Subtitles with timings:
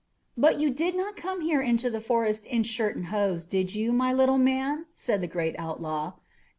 [0.35, 3.91] "But you did not come here into the forest in shirt and hose, did you,
[3.93, 6.13] my little man?" said the great outlaw.